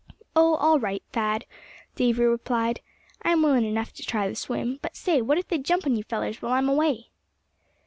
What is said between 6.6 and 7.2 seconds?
away?"